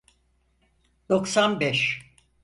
Doksan 1.09 1.59
beş. 1.59 2.01